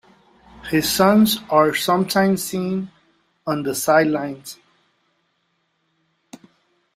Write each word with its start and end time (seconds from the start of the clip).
His 0.71 0.91
sons 0.91 1.41
are 1.51 1.75
sometimes 1.75 2.43
seen 2.43 2.89
on 3.45 3.61
the 3.61 3.75
sidelines. 3.75 4.57